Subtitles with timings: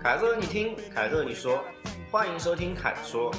[0.00, 1.62] 凯特你听，凯特你说，
[2.10, 3.30] 欢迎收听凯说。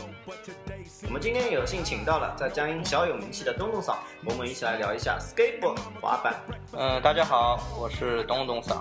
[1.06, 6.36] 我们今天有幸请到了在江阴小有名气的东东嫂，我们一起来聊一下 skateboard 滑板
[6.74, 8.76] 嗯，大家好，我是东东嫂。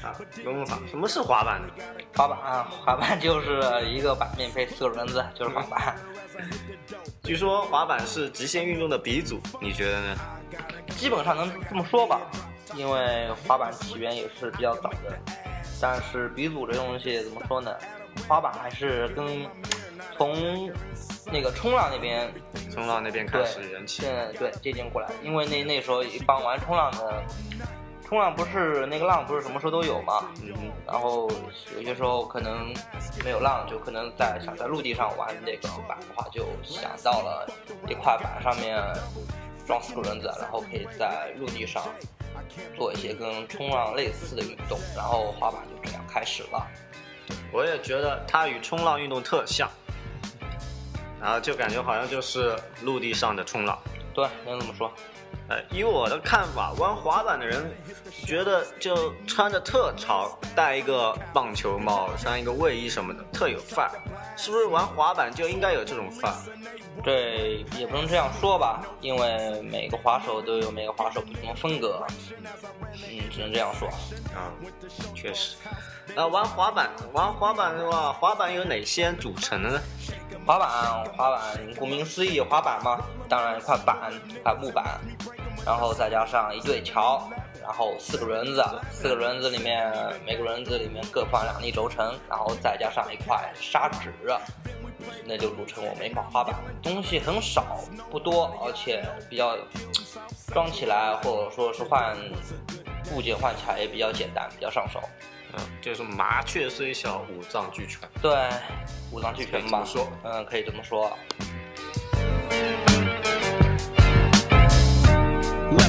[0.00, 0.14] 啊。
[0.44, 1.68] 东东嫂，什么是滑板呢？
[2.14, 5.96] 滑板啊，滑板就是一个板面配四个轮子，就是滑板。
[7.24, 10.16] 据说滑板是极限运动的鼻祖，你觉得呢？
[10.90, 12.20] 基本上能这么说吧，
[12.76, 15.18] 因为滑板起源也是比较早的。
[15.80, 17.74] 但是鼻祖这东西怎么说呢？
[18.28, 19.46] 滑板还是跟
[20.16, 20.70] 从
[21.26, 22.32] 那个冲浪那边
[22.70, 24.02] 冲浪那边开始人气，
[24.38, 27.22] 对借鉴过来，因为那那时候一帮玩冲浪的，
[28.06, 31.28] 冲浪不是那个浪不是什么时候都有嘛，嗯，然后
[31.74, 32.72] 有些时候可能
[33.24, 37.48] 没有浪，就可能在想在陆地上玩那个板的话，就想到了
[37.88, 38.80] 一块板上面
[39.66, 41.82] 装四个轮子，然后可以在陆地上
[42.76, 46.66] 做一些跟冲浪类似的运动，然后滑板就这样开始了。
[47.52, 49.68] 我也觉得它与冲浪运动特像，
[51.20, 53.78] 然后就感觉好像就是陆地上的冲浪。
[54.14, 54.92] 对，能这么说。
[55.48, 57.70] 呃，以我的看法，玩滑板的人
[58.24, 63.92] 觉得就穿着特潮，戴一个棒球帽，穿一个卫衣什么的，特有范儿。
[64.36, 66.36] 是不是玩滑板就应该有这种范儿？
[67.04, 72.04] 对也不能这样说吧，因为每个滑手都有每个滑手不同的风格，
[73.08, 73.88] 嗯，只能这样说。
[74.34, 74.50] 啊，
[75.14, 75.56] 确实。
[76.14, 79.80] 那玩滑板，玩滑板的话，滑板有哪些组成的呢？
[80.46, 81.42] 滑板，滑板，
[81.76, 85.00] 顾名思义，滑板嘛，当然一块板，一块木板，
[85.66, 87.28] 然后再加上一对桥，
[87.60, 89.92] 然后四个轮子，四个轮子里面
[90.24, 94.14] 每个轮子里面各放两粒轴承，然后再加上一块砂纸，
[95.24, 96.54] 那就组成我们一块滑板。
[96.80, 99.58] 东西很少，不多，而且比较
[100.54, 102.16] 装起来或者说是换
[103.10, 105.00] 部件换起来也比较简单，比较上手。
[105.52, 108.08] 嗯，就是麻雀虽小，五脏俱全。
[108.22, 108.32] 对，
[109.10, 111.10] 五脏俱全吧说，嗯，可以这么说。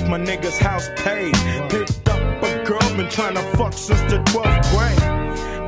[0.08, 1.34] My nigga's house paid.
[1.70, 5.02] Picked up a girl, been trying to fuck since the 12th grade.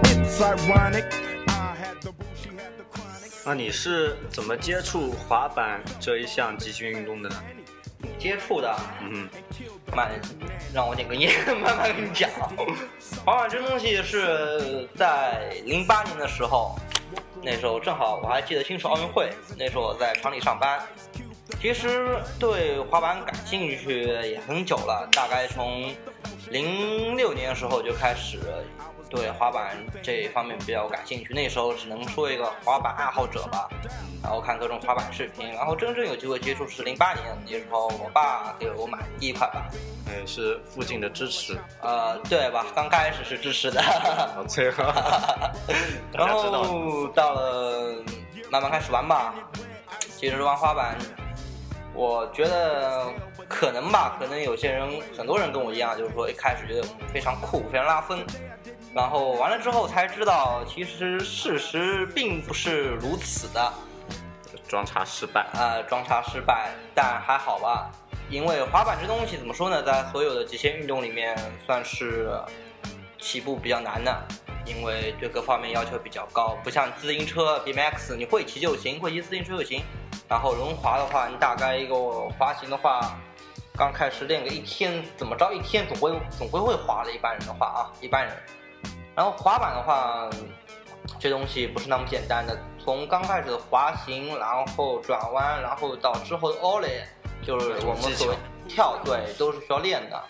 [0.06, 1.06] It's ironic.
[1.48, 3.32] I had the boo, she had the chronic.
[3.46, 7.36] 那你是怎么接触滑板这一项极限运动的呢？
[8.18, 9.28] 接触的，嗯
[9.94, 10.10] 慢，
[10.74, 12.30] 让我点根烟，慢慢跟你讲。
[13.26, 16.78] 滑板这东西是在零八年的时候，
[17.42, 20.80] 那时候正好我还记得清楚奥运会，那时候我在厂里上班。
[21.62, 25.94] 其实对滑板感兴趣也很久了，大概从
[26.50, 28.40] 零六年的时候就开始
[29.10, 31.34] 对滑板这方面比较感兴趣。
[31.34, 33.68] 那时候只能说一个滑板爱好者吧，
[34.24, 39.64] 然后看各种滑板视频，然后真正有机会接触是零八年，那时候我爸给我买第一块板。
[40.06, 41.58] 哼，也是附近的支持。
[41.82, 42.66] 呃，对吧？
[42.74, 44.84] 刚开始是支持的，好，最后
[46.14, 46.30] 大然。
[46.30, 47.96] 后到了
[48.50, 49.34] 慢慢开始玩吧。
[50.18, 50.98] 其实玩滑板，
[52.00, 53.12] 我觉得
[53.50, 58.26] 可能吧，可能有些人，很多人跟我一样，就是说一开始觉得非常酷，非常拉风，
[58.96, 63.74] 然后完了之后才知道，其实事实并不是如此的。
[64.66, 65.46] 装叉失败。
[65.54, 67.92] 呃，装叉失败，但还好吧，
[68.30, 72.32] 因为滑板这东西怎么说呢，在所有的极限运动里面算是
[73.20, 74.26] 起步比较难的，
[74.66, 79.84] 因为对各方面要求比较高，不像自行车 BMX，你会骑就行，会骑自行车就行。
[80.30, 81.96] 然后轮滑的话，你大概一个
[82.38, 83.20] 滑行的话，
[83.76, 88.38] 刚开始练个一天，怎么着一天总归总归会滑的，一般人的话啊，一般人。
[89.16, 90.30] 然后滑板的话，
[91.20, 92.56] 这东西不是那么简单的。
[92.78, 97.02] 从刚开始的滑行，然后转弯，然后到之后的 ollie，
[97.44, 98.36] 就是我们所谓
[98.68, 100.24] 跳，对，都是需要练的。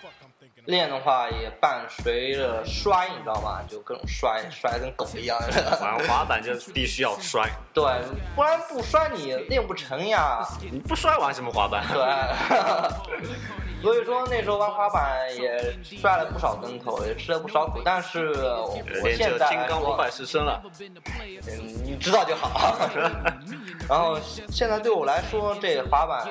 [0.69, 3.59] 练的话也伴随着摔，你知道吗？
[3.67, 5.37] 就各种摔，摔得跟狗一样。
[5.81, 7.83] 玩滑板就必须要摔， 对，
[8.35, 10.47] 不然不摔你练不成呀。
[10.71, 11.83] 你不摔玩什么滑板？
[11.91, 12.03] 对，
[13.81, 17.81] 所以说那时候玩滑板也摔了不少跟头，也吃了不少苦。
[17.83, 20.61] 但是我现在金刚五百十身了。
[21.47, 22.77] 嗯，你知道就好。
[23.89, 24.19] 然后
[24.51, 26.27] 现在对我来说，这滑板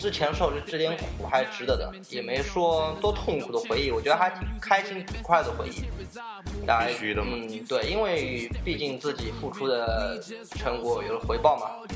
[0.00, 5.84] 之前受的这点苦还值得的，也没说多痛苦的回忆，我觉得还挺开心、挺快的回忆。
[6.66, 10.18] 大家必须的嘛嗯，对，因为毕竟自己付出的
[10.56, 11.86] 成果有了回报嘛。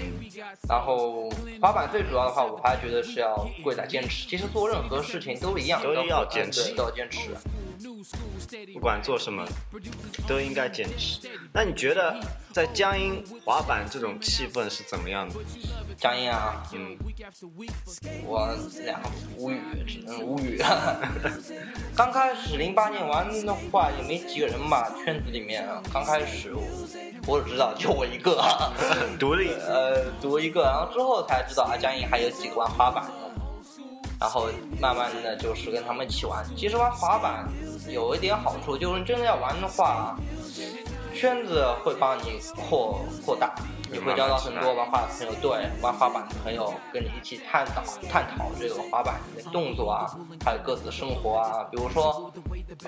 [0.68, 1.30] 然后
[1.62, 4.28] 滑板最主要的话，我还觉得是要贵在坚持。
[4.28, 7.30] 其实做任何事情都一样，都要要坚持都要坚持。
[8.72, 9.46] 不管做什么，
[10.26, 11.28] 都应该坚持。
[11.52, 12.18] 那你觉得
[12.52, 15.34] 在江阴滑板这种气氛是怎么样的？
[15.96, 16.96] 江阴啊，嗯，
[18.24, 18.48] 我
[18.84, 19.00] 俩
[19.36, 20.60] 无语，只能无语。
[21.96, 26.62] 刚开始零八年玩的话也没几个人吧，圈子里面刚开始我
[27.26, 28.42] 我只知道就我一个，
[29.18, 33.23] 独立， 呃，独一个，然后之后才知道啊，江阴还有几个玩滑板的，
[34.20, 34.48] 然后
[34.80, 36.44] 慢慢的就是跟他们一起玩。
[36.56, 37.48] 其实玩滑板
[37.88, 40.16] 有一点好处，就是你真的要玩的话，
[41.14, 43.54] 圈子会帮你扩扩大，
[43.90, 50.10] 你会交到很多玩滑板的朋友，对，玩滑板的朋友跟你一起探讨探讨这个滑板的动作啊，
[50.44, 52.32] 还有各自的生活啊，比如说，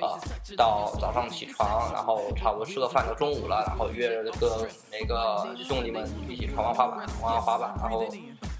[0.01, 0.19] 呃，
[0.57, 8.07] 到早上起床，然后差不多吃个饭到中午了，然后约着个每个兄弟们一起玩玩滑板，玩玩滑板，然后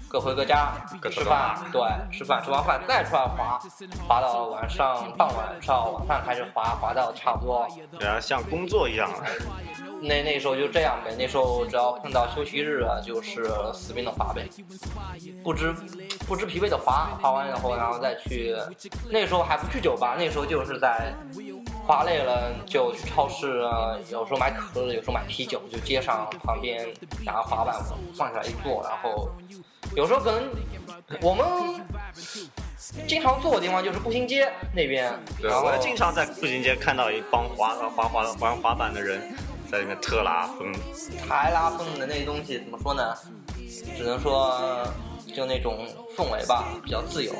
[0.09, 0.71] 各回各家
[1.01, 1.81] 各自吃饭，对，
[2.11, 3.59] 吃饭吃完饭再出来滑，
[4.07, 7.67] 滑到晚上傍晚上晚饭开始滑，滑到差不多
[7.99, 9.09] 然后像工作一样。
[9.99, 14.47] 那那时候就这样呗，那时候只要碰到休息日啊，就是死命的滑呗，
[15.43, 15.73] 不知
[16.27, 18.55] 不知疲惫的滑，滑完以后然后再去，
[19.09, 21.13] 那时候还不去酒吧，那时候就是在
[21.85, 26.87] 滑累了就去超市啊，有时候买可乐，有时候买啤酒，就街上旁边
[27.25, 27.75] 拿滑板
[28.15, 29.27] 放下来一坐，然后
[29.95, 30.49] 有时候可能
[31.21, 31.45] 我们
[33.07, 39.35] 经常坐的地方就是步行街那边，对，然后我经常在步行街看到一帮滑滑滑玩滑板的人
[39.71, 40.71] 在里面特拉风。
[41.27, 43.15] 台拉风的那东西怎么说呢？
[43.97, 44.85] 只能说
[45.35, 47.33] 就那种氛围吧，比较自由。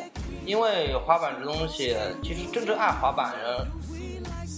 [0.46, 3.68] 因为滑板这东西，其实真正爱滑板人，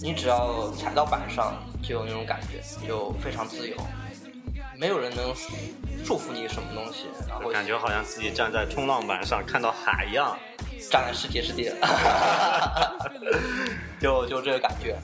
[0.02, 3.76] 你只要踩到板上，就有那种感觉，就非常自由，
[4.80, 5.34] 没有人能
[6.02, 10.34] 束缚你什么东西，然后感觉好像自己站在冲浪板上看到海一样。
[10.90, 11.72] 站在世界之巅，
[14.00, 14.96] 就 就这个感觉。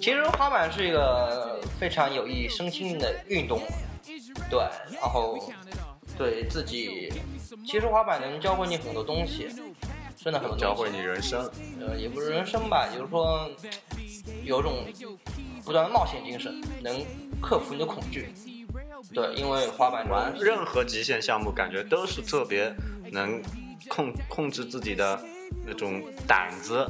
[0.00, 3.60] 其实滑板是一个非常有益身心的运动，
[4.48, 4.60] 对，
[4.92, 5.38] 然后
[6.16, 7.12] 对自己，
[7.66, 9.50] 其实滑板能教会你很多东西，
[10.16, 11.50] 真的很多东西教会你人生。
[11.80, 13.50] 呃，也不是人生吧，就是说
[14.44, 14.86] 有种
[15.62, 17.04] 不断的冒险精神，能
[17.42, 18.32] 克服你的恐惧。
[19.14, 22.74] 对，因为滑板玩任何极限项目，感觉都是特别
[23.10, 23.42] 能
[23.88, 25.20] 控控制自己的
[25.66, 26.86] 那种胆子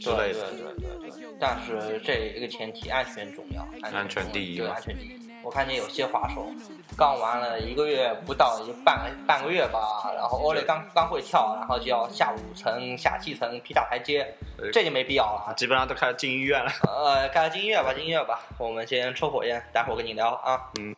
[0.00, 0.50] 之类的。
[0.50, 1.26] 对对对对对。
[1.38, 5.20] 但是这一个前提，安全重要，安全第一对，安全第一。
[5.42, 6.50] 我看见有些滑手
[6.96, 14.26] 刚玩了一个月不到，也就半半个月吧，然后欧雷刚刚会跳，然后就要下五层、下七层、劈大台阶，
[14.58, 15.54] 呃这就没必要了。
[15.56, 16.70] 基本上都开始进医院了。
[16.82, 18.40] 呃，开始进医院吧，进医院吧。
[18.58, 20.60] 我们先抽火烟，待会儿跟你聊啊。
[20.80, 20.94] 嗯。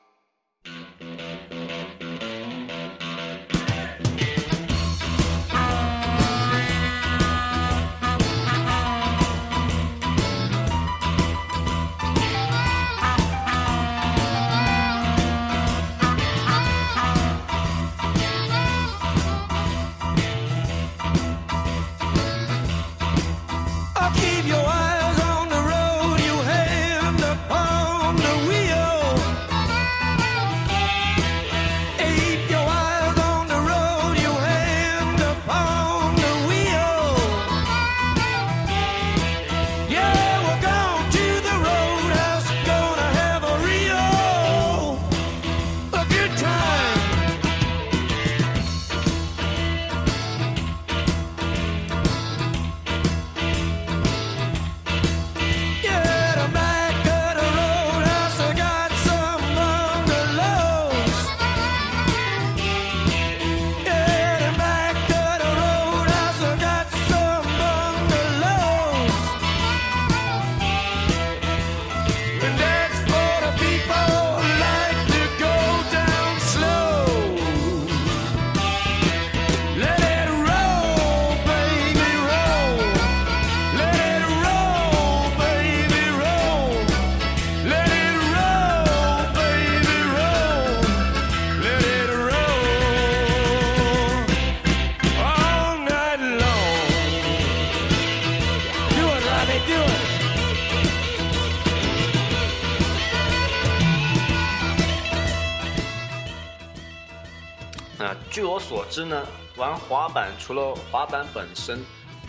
[108.30, 111.78] 据我所知呢，玩滑板除了滑板本身，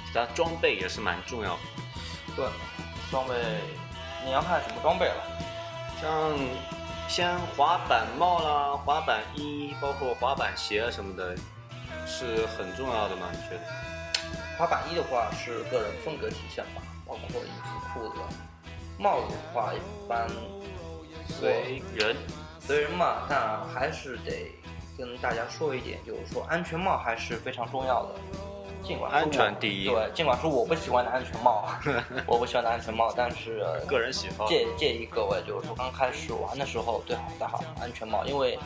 [0.07, 1.59] 其他装备也是蛮重要的。
[2.35, 2.45] 对，
[3.11, 3.33] 装备
[4.25, 5.23] 你要看什么装备了。
[6.01, 6.33] 像
[7.07, 11.35] 先滑板帽啦、滑板衣，包括滑板鞋什么的，
[12.07, 13.27] 是很重要的吗？
[13.31, 13.61] 你觉得？
[14.57, 18.15] 滑板衣的话是个人风格体现吧，包括衣服、裤子。
[18.97, 20.27] 帽子的话一般
[21.27, 22.15] 随人，
[22.59, 24.51] 随人嘛，但还是得
[24.99, 28.15] 跟大家说一点，就是说安全帽还是非常重要的。
[28.83, 31.67] 尽管安全第一对，尽管是我不喜欢的安全帽，
[32.27, 34.45] 我不喜欢的安全帽，但是 个人喜好。
[34.47, 38.59] 建建议各位，就是说刚开始玩的时候，最好戴好安全帽，因为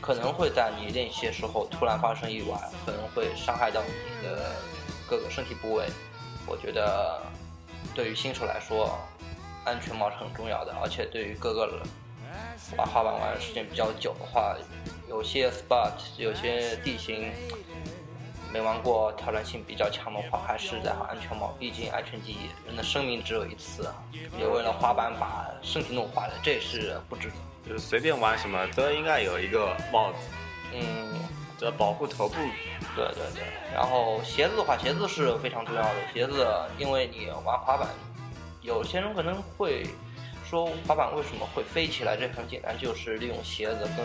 [0.00, 4.52] 可能会在你练习的时候突然发生意外，可能会伤害到你的
[5.08, 5.86] 各个身体部位。
[6.46, 7.20] 我觉得
[7.94, 8.98] 对于新手来说，
[9.64, 11.80] 安全帽是很重要的，而且对于各个人
[12.76, 14.56] 玩滑板玩的时间比较久的话，
[15.12, 17.30] 有些 spot 有些地形
[18.50, 23.86] 没玩过，挑战性比较强的话，还是戴好安全帽，毕竟安全第一，人的生命只有一次，
[24.34, 27.34] 别为了滑板把身体弄坏了，这也是不值得。
[27.68, 30.18] 就是随便玩什么都应该有一个帽子，
[30.72, 30.80] 嗯，
[31.58, 32.34] 这保护头部。
[32.96, 35.94] 对对对，然后鞋子的话，鞋子是非常重要的。
[36.14, 36.46] 鞋子，
[36.78, 37.86] 因为你玩滑板，
[38.62, 39.86] 有些人可能会
[40.52, 42.14] 说滑板为什么会飞起来？
[42.14, 44.04] 这很简单，就是利用鞋子跟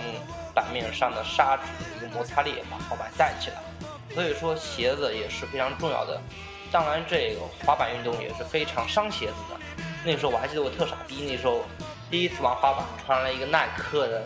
[0.55, 3.57] 板面上的砂纸的一个摩擦力把滑板带起来。
[4.15, 6.21] 所以说鞋子也是非常重要的。
[6.71, 9.59] 当然，这个滑板运动也是非常伤鞋子的。
[10.05, 11.65] 那时候我还记得我特傻逼，那时候
[12.09, 14.23] 第一次玩滑板，穿了一个耐克的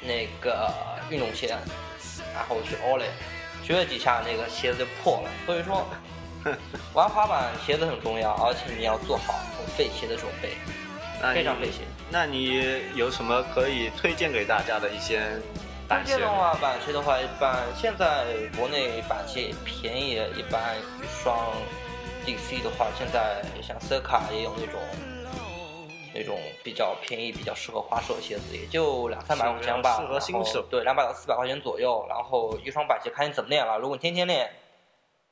[0.00, 0.72] 那个
[1.10, 1.48] 运动鞋，
[2.32, 3.10] 然后去 Olay。
[3.62, 5.30] 学了几下，那个鞋子就破了。
[5.44, 5.86] 所以说，
[6.94, 10.56] 玩滑板鞋子很重要，而且你要做好很费鞋的准备，
[11.20, 11.82] 那非常费心。
[12.10, 15.20] 那你有什么可以推荐给大家的一些
[15.88, 21.52] 板鞋的话，板鞋的话，一般现在国内板鞋便宜，一般一双
[22.24, 24.80] DC 的话，现在像 C 卡也有那种
[26.14, 29.96] 那种比较便宜、比较适合花手的鞋子，也就两三百块钱吧。
[30.00, 32.04] 适合新手对，两百到四百块钱左右。
[32.08, 34.50] 然后一双板鞋看你怎么练了，如果你天天练，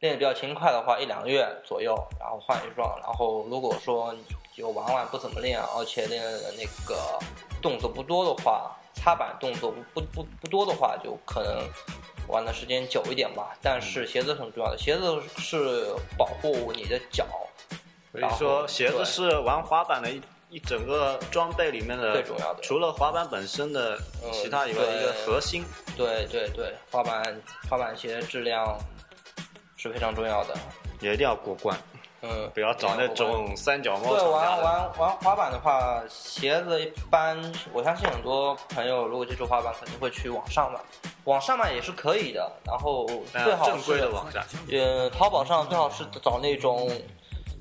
[0.00, 2.96] 练得比较勤快的话，一两个月左右，然后换一双。
[3.00, 4.22] 然后如果说你
[4.56, 7.18] 就玩玩不怎么练，而且练的那个
[7.60, 11.68] 动作不多的话，擦板动作不不不不多的话，就可能
[12.28, 13.56] 玩的时间久一点吧。
[13.60, 17.26] 但是鞋子很重要的，鞋子是保护你的脚，
[18.12, 25.64] 所以说鞋子是玩滑板的一一整个装备里面的最重要的除了滑板本身的嗯其他以外的一个核心。
[25.96, 28.78] 对对对，滑板滑板鞋质量
[29.76, 30.54] 是非常重要的。
[31.00, 31.76] 也一定要过关，
[32.24, 34.62] 嗯，不要找那种三脚猫对玩。
[34.62, 37.36] 玩玩滑板的话，鞋子一般，
[37.72, 40.80] 我相信很多朋友如果接触滑板，肯定会去网上买，
[41.24, 42.50] 网上买也是可以的。
[42.66, 46.90] 然后最好呃正规是的网站，呃，淘宝上最好是找那种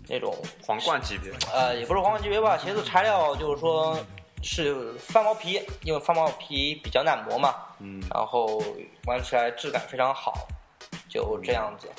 [0.07, 0.33] 那种
[0.65, 1.31] 皇冠级别。
[1.53, 3.97] 呃，也不是皇冠级别吧，鞋子材料就是说
[4.41, 8.61] 是翻毛皮，因为翻毛皮比较耐磨嘛，嗯，然后
[9.05, 10.47] 玩起来质感非常好，
[11.09, 11.89] 就这样子。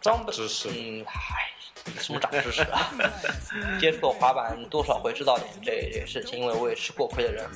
[0.00, 1.50] 装备知识嗯，嗨，
[2.00, 2.92] 什么长知识啊？
[3.80, 7.48] 接触过滑板多少会知道点这这事情，因为我也吃过亏的人。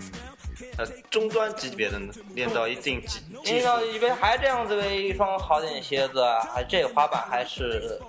[0.78, 6.24] 呃，中端级别的呢，练到一定技技术遇到一边还这样子呗，一双好点的鞋子，
[6.54, 8.00] 还这滑板还是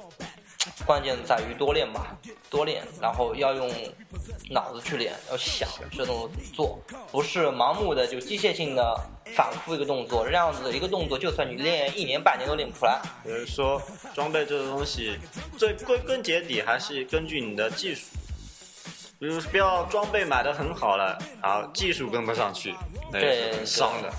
[0.85, 2.15] 关键在于多练吧，
[2.49, 3.71] 多练，然后要用
[4.49, 6.79] 脑子去练，要想这动作怎么做，
[7.11, 8.99] 不是盲目的就机械性的
[9.35, 13.01] 反复一个动作，这样子一个动作，就算你练一年半年都练不出来。
[13.23, 13.81] 比如说
[14.13, 15.17] 装备这个东西，
[15.57, 18.01] 最归根结底还是根据你的技术。
[19.19, 22.75] 比如不要装备买的很好了，然后技术跟不上去，
[23.11, 24.11] 那也是伤的。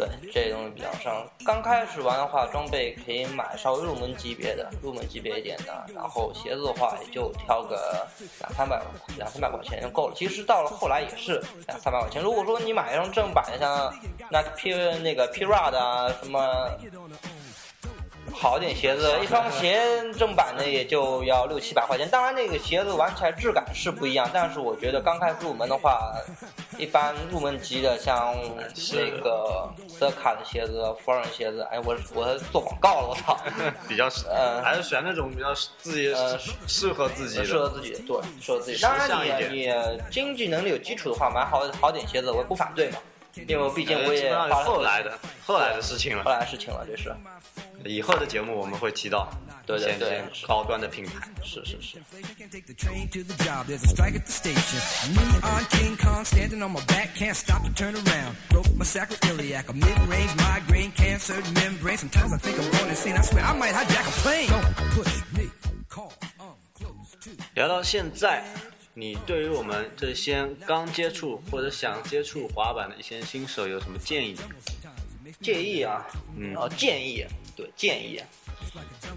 [0.00, 1.26] 对，这东西比较伤。
[1.44, 5.84] 刚开始玩的话，装备可以买稍微入门级别的，入门级别一点的。
[5.94, 8.06] 然后鞋子的话，也就挑个
[8.40, 8.80] 两三百、
[9.16, 10.14] 两三百块钱就够了。
[10.16, 12.22] 其实到了后来也是两三百块钱。
[12.22, 13.94] 如果说你买一双正版的，像
[14.30, 16.70] 那 P 那个 Pra 的啊什么。
[18.32, 19.80] 好点鞋子，一双鞋
[20.18, 22.08] 正版的也就要六七百块钱。
[22.08, 26.14] 当然，那个鞋子玩起来质感是不一样，但是我觉得刚开始入门的话，
[26.78, 28.34] 一般入门级的像
[28.92, 33.38] 那个斯卡的鞋子、福尔鞋子，哎，我我做广告了，我操！
[33.88, 37.68] 比较呃还是选那种比较自己呃适合自己适合。
[37.70, 38.76] 自己的，对，适合自己。
[38.76, 39.72] 时当然你，你
[40.10, 42.98] 经济能力有基础的话，买好好点鞋子我也不反对嘛。
[43.34, 44.34] 因为毕竟我也
[44.64, 46.30] 后来的后来的事情了后。
[46.30, 47.14] 来的事情了，这是
[47.84, 49.28] 以后的节目我们会提到
[49.64, 51.28] 对对对高端的品牌。
[51.42, 51.98] 是是是。
[66.38, 66.54] Um.
[67.54, 68.42] 聊到现在，
[68.94, 74.36] 你对于我们这些刚接触或者想接触滑板的一些新手有什么建议？
[75.40, 76.06] 建议啊，
[76.36, 76.54] 嗯。
[76.56, 77.24] 哦，建议，
[77.56, 78.20] 对，建议，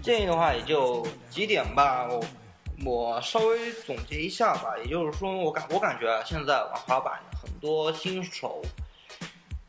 [0.02, 2.24] 建议的话也就几点吧，我
[2.84, 8.62] 我稍微总结一下吧，也就是说，我感我感觉啊，现在玩滑板的很多新手，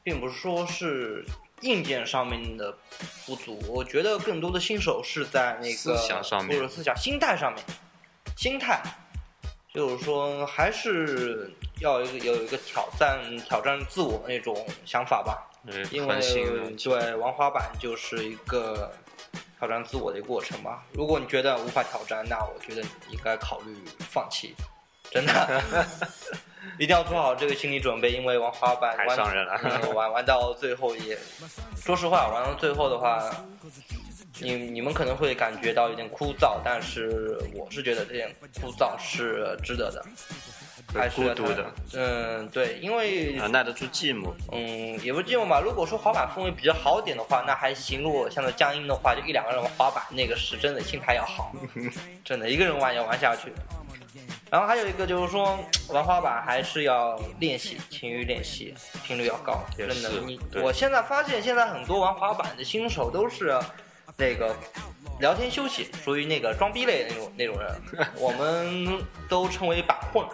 [0.04, 1.26] 并不是说是
[1.62, 2.78] 硬件上面的
[3.26, 6.56] 不足，我觉得更多的新手是在那个思想上面。
[6.56, 7.64] 或者思想心态上面，
[8.38, 8.82] 心态，
[9.76, 11.52] 就是说还是
[11.82, 15.46] 要有一个有一个挑战挑战自我那种想法吧。
[15.68, 16.22] 嗯，因为
[16.78, 18.90] 对玩滑板就是一个
[19.60, 20.84] 挑战自我的一个过程吧。
[20.94, 24.56] 如果你觉得无法挑战，那我觉得你应该考虑放弃，
[25.12, 25.62] 真的，
[26.80, 31.18] 一定要做好这个心理准备，因为玩滑板太玩伤人了嗯玩玩到最后也，
[31.76, 33.30] 说实话，玩到最后的话。
[34.40, 40.06] 你你们可能会感觉到有点枯燥，但是我是觉得这点枯燥是值得的，
[40.94, 44.34] 还是孤独的，嗯，对，因为啊，耐得住寂寞。
[44.52, 45.62] 嗯，也不是这种吧。
[45.64, 48.02] 如果说滑板氛围比较好点的话，那还行。
[48.02, 51.52] 如果像那江阴的话，就一两个人玩滑板，那个是真的心态要好，
[52.24, 53.54] 真的一个人玩也玩下去。
[54.52, 55.58] 然后还有一个就是说，
[55.90, 58.74] 玩滑板还是要练习，勤于练习，
[59.04, 59.66] 频率要高。
[59.76, 63.60] 真的，你我现在发现，现在很多玩滑板的新手都是
[64.18, 64.56] 那个
[65.20, 67.82] 聊天休息，属于那个装逼类的那种那种人，
[68.18, 70.26] 我们都称为板混，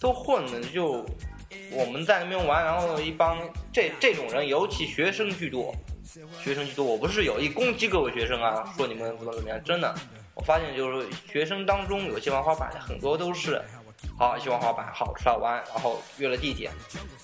[0.00, 1.04] 都混的就
[1.72, 3.38] 我们在那边玩，然后一帮
[3.72, 5.74] 这这种人，尤其学生居多，
[6.42, 6.84] 学生居多。
[6.84, 9.94] 我不是有意攻击各位学生啊，说你们怎么怎么样，真的，
[10.34, 13.62] 我发现就是学生当中有些玩滑板的很多都是。
[14.18, 16.72] 好，喜欢滑板，好出来玩，然后约了地点，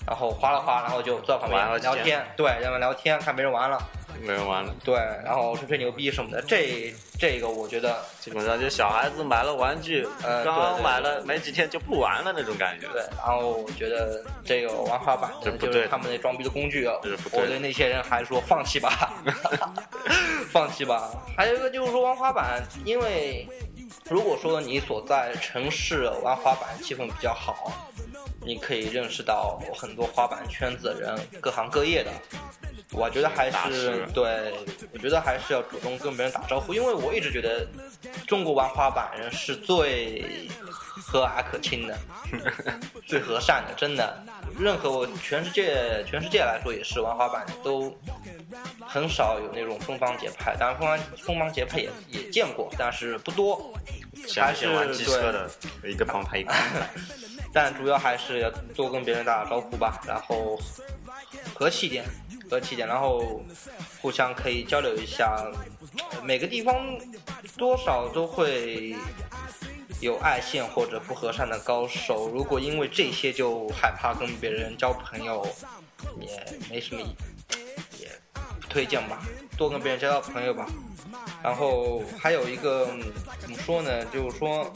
[0.07, 3.77] 然后滑了滑，然后就坐在旁边聊天，对，然后聊天，看别人玩了，
[4.25, 12.87] 没人玩了，对，然后吹吹牛逼什么的，这这个我觉得基本上就小孩子买了玩具，呃对刚买了没几天就不玩了那种感觉。
[12.91, 16.95] 对，然后我觉得这个玩滑板的就是他们那装逼的工具啊
[17.31, 19.13] 我对那些人还说放弃吧，
[20.51, 21.11] 放弃吧。
[21.37, 23.47] 还有一个就是说玩滑板，因为
[24.09, 27.71] 如果说你所在城市玩滑板气氛比较好，
[28.41, 32.11] 你可以认识到很多滑板圈子的人，各行各业的。
[32.91, 34.51] 我觉得还是对，
[34.91, 37.67] 我觉得还是要主动跟别人打招呼，因为我一直觉得
[38.25, 40.49] 中国玩滑板人是最
[40.99, 41.95] 和蔼可亲的，
[43.05, 44.23] 最和善的，真的。
[44.59, 47.95] 任何我全世界全世界来说也是玩滑板都
[48.81, 53.71] 很少有那种风帮节派，当然风帮风帮节派也也见过，但是不多，
[54.41, 55.49] 还是玩机车对的，
[55.91, 56.53] 一个帮他一个。
[57.51, 60.59] 但主要还是要多跟别人打打招呼吧，然后
[61.55, 62.05] 和气一点，
[62.49, 63.41] 和气一点，然后
[64.01, 65.35] 互相可以交流一下。
[66.11, 66.75] 呃每个地方
[67.57, 68.95] 多少都会
[70.01, 75.47] 有爱线或者不和善的高手，如果因为这些就害怕跟别人交朋友，
[76.19, 77.15] 也没什么意，
[77.99, 79.21] 也不推荐吧，
[79.57, 80.67] 多跟别人交交朋友吧。
[81.41, 84.03] 然后还有一个嗯怎么说呢？
[84.05, 84.71] 就是说，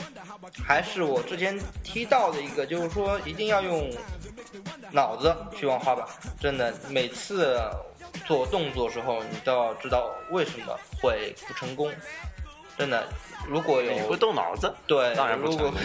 [0.65, 3.91] 还是我之前提到的一个，就是说一定要用
[4.91, 6.08] 脑子去玩滑板。
[6.39, 7.60] 真的，每次
[8.26, 11.91] 做动作时候，你都要知道为什么会不成功。
[12.78, 13.08] 真的，
[13.47, 15.82] 如果有你会动脑子，对，当然不如果成功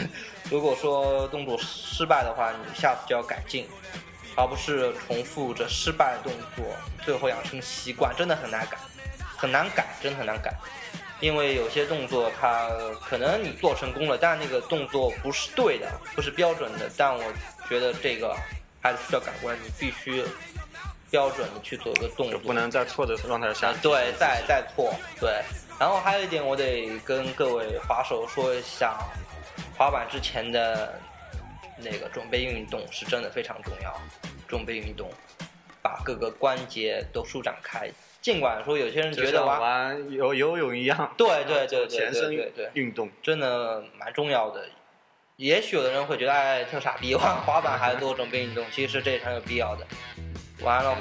[0.50, 3.66] 如果说动作失败的话，你下次就要改进，
[4.34, 6.64] 而不是重复着失败的动作，
[7.04, 8.78] 最后养成习惯，真的很难改，
[9.38, 10.52] 很难改，真的很难改。
[11.20, 12.68] 因为有些动作它
[13.08, 16.90] 可能你做成功了，但那个动作不是对的，不是标准的。
[16.96, 17.22] 但我
[17.68, 18.36] 觉得这个
[18.82, 20.24] 还是需要改过来，你必须
[21.10, 23.74] 标准的去做一个动作，就不能在错的状态下啊，。
[23.80, 25.42] 对，再再错，对。
[25.78, 28.98] 然后还有一点，我得跟各位滑手说一下，
[29.76, 31.00] 滑板之前的
[31.78, 33.94] 那个准备运动是真的非常重要。
[34.46, 35.10] 准备运动，
[35.82, 37.90] 把各个关节都舒展开。
[38.20, 43.10] 尽管说有些人觉得玩玩游游泳一样，对对对对对对对运动。
[43.22, 44.66] 真的蛮重要的。
[45.36, 49.86] 也许有的人会觉得，哎，特傻逼， 玩滑板还做准备运动，其实这是很有必要的。
[50.62, 50.96] 完了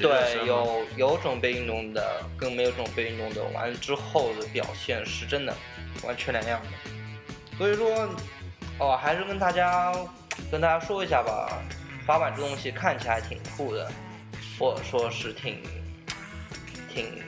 [0.00, 5.52] 对，有有准备运动的跟没有准备运动的，完之后的表现是真的
[6.04, 6.68] 完全两样的。
[7.58, 8.08] 所以说，
[8.78, 9.92] 哦，还是跟大家
[10.52, 11.60] 跟大家说一下吧，
[12.06, 13.90] 滑板这东西看起来挺酷的，
[14.56, 15.60] 或者说是挺
[17.02, 17.22] 挺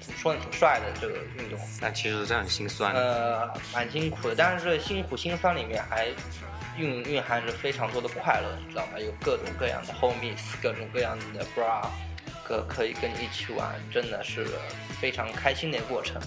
[0.00, 1.58] 怎么说呢，挺帅的这个运动。
[1.80, 3.00] 但其实是很心酸的。
[3.00, 6.08] 呃，蛮辛苦的，但是辛苦心酸里面还
[6.76, 8.98] 蕴蕴含着非常多的快乐，你知道吗？
[8.98, 11.86] 有各种各样的 homies，各种各样的 bra，
[12.44, 14.46] 可可以跟你一起玩，真的是
[15.00, 16.20] 非常开心的一个过程，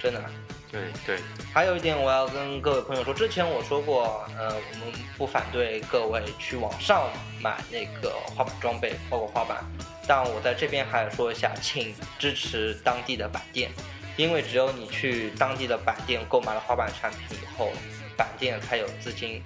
[0.00, 0.22] 真的。
[0.70, 1.18] 对对，
[1.52, 7.10] 还有一点我要跟各位朋友说，之前我说过，呃，我们不反对各位去网上
[7.42, 9.62] 买那个滑板装备，包括滑板，
[10.06, 13.70] 但我在这边还要说一下，请支持当地的板店，
[14.16, 17.70] 因为只有你去当地的板店购买了滑板产品以后，
[18.16, 19.42] 板店才有资金，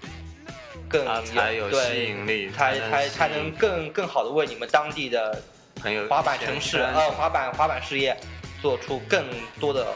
[0.89, 5.43] 更它才有对吸引力才才才才能更更好的为你们当地的
[5.83, 8.17] 很有滑板城市呃滑板滑板事业
[8.63, 9.25] 做出更
[9.61, 9.87] 多的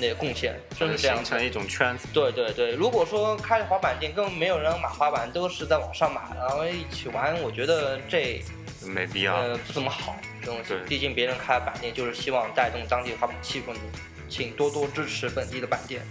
[0.00, 1.24] 那个贡献，就是这样子。
[1.24, 2.06] 形成一种圈子。
[2.12, 8.40] 对对对，如果说开滑板店根本没有人买滑板，都是在网上买，然后一起玩，我觉得这
[8.86, 9.36] 没必要。
[9.36, 10.16] 呃不怎么好。
[10.40, 13.80] 这东西对，毕竟别人开板店就是希望带动当地滑板气氛的，
[14.28, 16.02] 请多多支持本地的板店，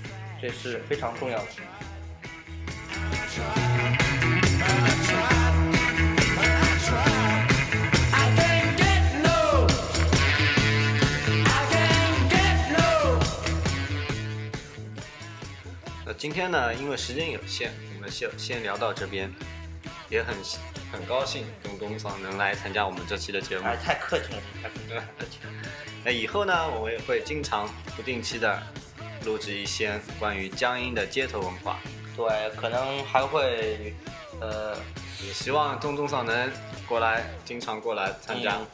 [0.42, 1.46] 这是非常重要的。
[16.06, 19.30] 那今天呢，因为时间有限，我们先先聊到这边，
[20.10, 20.36] 也很
[20.98, 23.66] 很高兴东东嫂能来参加我们这期的节目。
[23.68, 24.76] 哎，太客气了，太客
[25.30, 25.52] 气了。
[26.04, 28.60] 那以后呢，我们也会经常不定期的
[29.24, 31.80] 录制一些关于江阴的街头文化。
[32.16, 33.94] 对，可能还会，
[34.42, 34.76] 呃，
[35.24, 36.52] 也希望东东嫂能
[36.88, 38.56] 过来，经常过来参加。
[38.56, 38.66] 嗯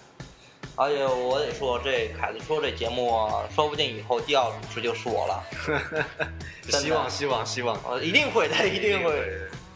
[0.75, 5.43] 而且我得说，这凯子说这节目，说不定以后第二主持就是我了。
[6.67, 9.11] 希望希望希望，呃，一定会的，一定会。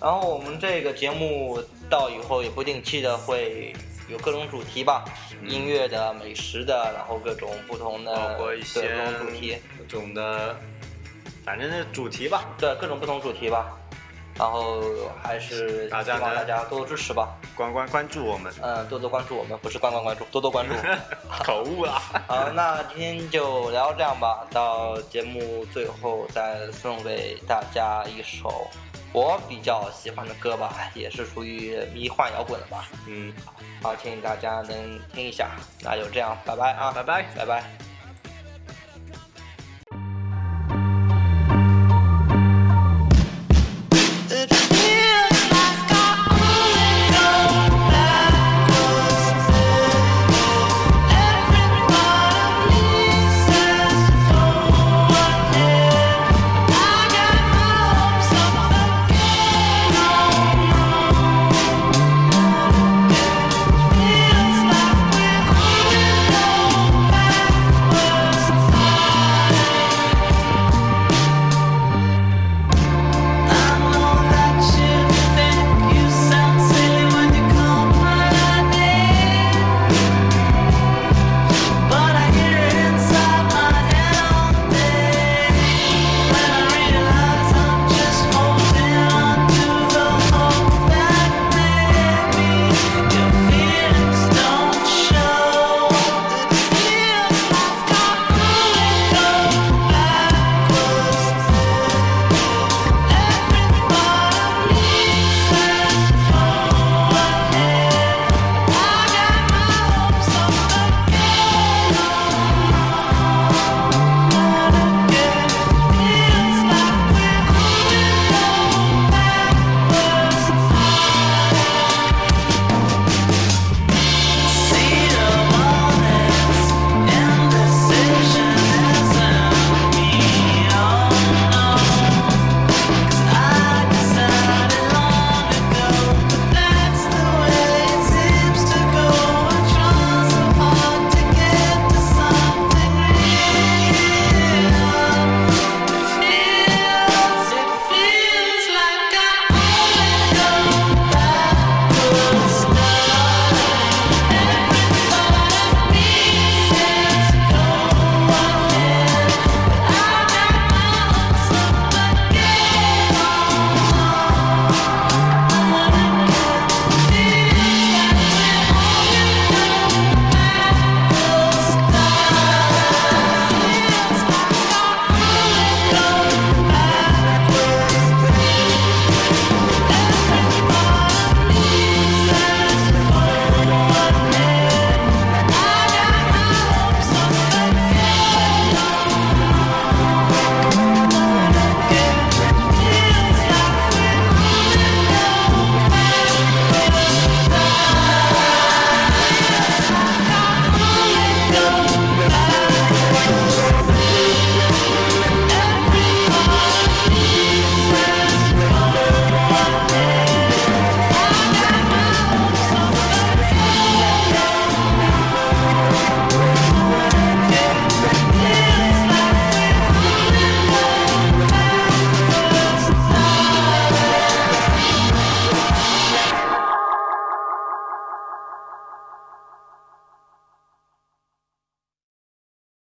[0.02, 3.74] 然后我们这个节目到以后也不定期的会
[4.08, 5.06] 有各种主题吧，
[5.42, 10.56] 嗯音乐的、美食的，然后各种不同的，包括一些对各种主题，各种的，
[11.46, 12.46] 反正是主题吧。
[12.58, 13.78] 对各种不同主题吧。
[14.40, 14.84] 然后
[15.24, 20.76] 还是希大家呢望大家多多支持吧，关关关注我们，嗯，多多关注我们，不是关关关注，多多关注。
[21.44, 22.00] 口误了。
[22.30, 24.46] 好，那今天就聊这样吧。
[24.52, 28.68] 到节目最后再送给大家一首
[29.18, 32.88] 我比较喜欢的歌吧，也是属于迷幻摇滚的吧。
[33.08, 33.34] 嗯，
[33.82, 35.56] 好，请大家能听一下。
[35.82, 37.24] 那就这样，拜拜啊，拜拜。
[37.36, 37.87] 拜拜。